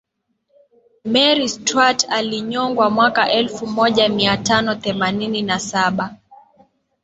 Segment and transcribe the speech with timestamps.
[1.05, 6.15] mary stuart alinyongwa mwaka elfu moja mia tano themanini na saba